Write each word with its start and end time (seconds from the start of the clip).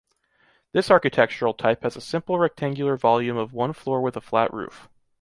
This 0.71 0.89
architectural 0.89 1.53
type 1.53 1.83
has 1.83 1.95
a 1.95 2.01
simple 2.01 2.39
rectangular 2.39 2.97
volume 2.97 3.37
of 3.37 3.53
one 3.53 3.71
floor 3.71 4.01
with 4.01 4.17
a 4.17 4.21
flat 4.21 4.51
roof. 4.51 4.89